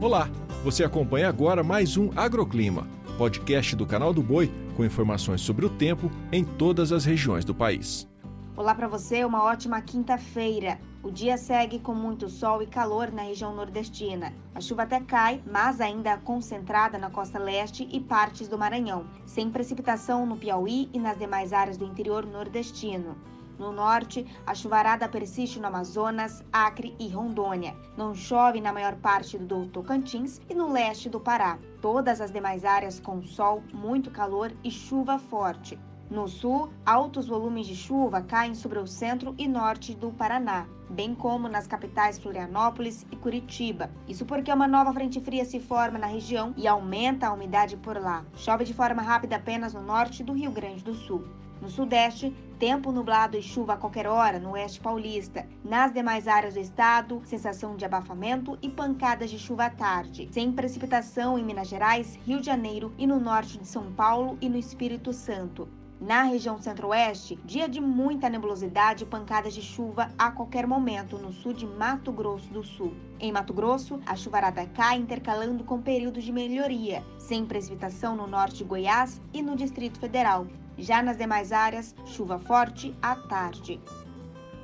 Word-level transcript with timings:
Olá, 0.00 0.30
você 0.64 0.82
acompanha 0.82 1.28
agora 1.28 1.62
mais 1.62 1.98
um 1.98 2.08
Agroclima, 2.16 2.88
podcast 3.18 3.76
do 3.76 3.84
canal 3.84 4.14
do 4.14 4.22
Boi 4.22 4.50
com 4.74 4.82
informações 4.82 5.42
sobre 5.42 5.66
o 5.66 5.68
tempo 5.68 6.10
em 6.32 6.42
todas 6.42 6.90
as 6.90 7.04
regiões 7.04 7.44
do 7.44 7.54
país. 7.54 8.08
Olá 8.56 8.74
para 8.74 8.88
você, 8.88 9.26
uma 9.26 9.44
ótima 9.44 9.78
quinta-feira. 9.82 10.80
O 11.02 11.10
dia 11.10 11.36
segue 11.36 11.78
com 11.78 11.94
muito 11.94 12.30
sol 12.30 12.62
e 12.62 12.66
calor 12.66 13.12
na 13.12 13.24
região 13.24 13.54
nordestina. 13.54 14.32
A 14.54 14.60
chuva 14.62 14.84
até 14.84 15.00
cai, 15.00 15.42
mas 15.44 15.82
ainda 15.82 16.16
concentrada 16.16 16.96
na 16.96 17.10
costa 17.10 17.38
leste 17.38 17.86
e 17.92 18.00
partes 18.00 18.48
do 18.48 18.56
Maranhão, 18.56 19.04
sem 19.26 19.50
precipitação 19.50 20.24
no 20.24 20.38
Piauí 20.38 20.88
e 20.94 20.98
nas 20.98 21.18
demais 21.18 21.52
áreas 21.52 21.76
do 21.76 21.84
interior 21.84 22.24
nordestino. 22.24 23.18
No 23.60 23.72
norte, 23.72 24.26
a 24.46 24.54
chuvarada 24.54 25.06
persiste 25.06 25.60
no 25.60 25.66
Amazonas, 25.66 26.42
Acre 26.50 26.96
e 26.98 27.06
Rondônia. 27.08 27.76
Não 27.94 28.14
chove 28.14 28.58
na 28.58 28.72
maior 28.72 28.96
parte 28.96 29.36
do 29.36 29.66
Tocantins 29.66 30.40
e 30.48 30.54
no 30.54 30.72
leste 30.72 31.10
do 31.10 31.20
Pará. 31.20 31.58
Todas 31.82 32.22
as 32.22 32.30
demais 32.30 32.64
áreas 32.64 32.98
com 32.98 33.22
sol, 33.22 33.62
muito 33.70 34.10
calor 34.10 34.50
e 34.64 34.70
chuva 34.70 35.18
forte. 35.18 35.78
No 36.08 36.26
sul, 36.26 36.70
altos 36.86 37.28
volumes 37.28 37.66
de 37.66 37.76
chuva 37.76 38.22
caem 38.22 38.54
sobre 38.54 38.78
o 38.78 38.86
centro 38.86 39.34
e 39.36 39.46
norte 39.46 39.94
do 39.94 40.10
Paraná, 40.10 40.66
bem 40.88 41.14
como 41.14 41.46
nas 41.46 41.66
capitais 41.66 42.18
Florianópolis 42.18 43.06
e 43.12 43.16
Curitiba. 43.16 43.90
Isso 44.08 44.24
porque 44.24 44.50
uma 44.50 44.66
nova 44.66 44.90
frente 44.94 45.20
fria 45.20 45.44
se 45.44 45.60
forma 45.60 45.98
na 45.98 46.06
região 46.06 46.54
e 46.56 46.66
aumenta 46.66 47.26
a 47.26 47.32
umidade 47.34 47.76
por 47.76 48.00
lá. 48.00 48.24
Chove 48.36 48.64
de 48.64 48.72
forma 48.72 49.02
rápida 49.02 49.36
apenas 49.36 49.74
no 49.74 49.82
norte 49.82 50.24
do 50.24 50.32
Rio 50.32 50.50
Grande 50.50 50.82
do 50.82 50.94
Sul. 50.94 51.28
No 51.60 51.68
sudeste, 51.68 52.34
tempo 52.60 52.92
nublado 52.92 53.38
e 53.38 53.42
chuva 53.42 53.72
a 53.72 53.76
qualquer 53.78 54.06
hora 54.06 54.38
no 54.38 54.50
oeste 54.50 54.80
paulista. 54.80 55.46
Nas 55.64 55.94
demais 55.94 56.28
áreas 56.28 56.52
do 56.52 56.60
estado, 56.60 57.22
sensação 57.24 57.74
de 57.74 57.86
abafamento 57.86 58.58
e 58.60 58.68
pancadas 58.68 59.30
de 59.30 59.38
chuva 59.38 59.64
à 59.64 59.70
tarde. 59.70 60.28
Sem 60.30 60.52
precipitação 60.52 61.38
em 61.38 61.42
Minas 61.42 61.68
Gerais, 61.68 62.18
Rio 62.26 62.38
de 62.38 62.44
Janeiro 62.44 62.92
e 62.98 63.06
no 63.06 63.18
norte 63.18 63.56
de 63.56 63.66
São 63.66 63.90
Paulo 63.92 64.36
e 64.42 64.48
no 64.50 64.58
Espírito 64.58 65.10
Santo. 65.10 65.79
Na 66.00 66.22
região 66.22 66.58
centro-oeste, 66.58 67.38
dia 67.44 67.68
de 67.68 67.78
muita 67.78 68.30
nebulosidade 68.30 69.04
e 69.04 69.06
pancadas 69.06 69.52
de 69.52 69.60
chuva 69.60 70.10
a 70.16 70.30
qualquer 70.30 70.66
momento 70.66 71.18
no 71.18 71.30
sul 71.30 71.52
de 71.52 71.66
Mato 71.66 72.10
Grosso 72.10 72.50
do 72.50 72.64
Sul. 72.64 72.94
Em 73.20 73.30
Mato 73.30 73.52
Grosso, 73.52 74.00
a 74.06 74.16
chuvarada 74.16 74.64
cai 74.64 74.96
intercalando 74.96 75.62
com 75.62 75.82
períodos 75.82 76.24
de 76.24 76.32
melhoria, 76.32 77.04
sem 77.18 77.44
precipitação 77.44 78.16
no 78.16 78.26
norte 78.26 78.56
de 78.56 78.64
Goiás 78.64 79.20
e 79.34 79.42
no 79.42 79.54
Distrito 79.54 80.00
Federal. 80.00 80.46
Já 80.78 81.02
nas 81.02 81.18
demais 81.18 81.52
áreas, 81.52 81.94
chuva 82.06 82.38
forte 82.38 82.94
à 83.02 83.14
tarde. 83.14 83.78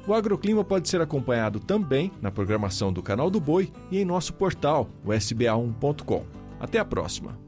O 0.09 0.15
agroclima 0.15 0.65
pode 0.65 0.89
ser 0.89 1.03
acompanhado 1.03 1.61
também 1.61 2.11
na 2.23 2.31
programação 2.31 2.91
do 2.91 3.03
Canal 3.03 3.29
do 3.29 3.41
Boi 3.41 3.71
e 3.91 3.99
em 3.99 4.07
nosso 4.07 4.33
portal, 4.33 4.89
o 5.05 5.11
sba1.com. 5.11 6.25
Até 6.59 6.79
a 6.79 6.85
próxima! 6.85 7.46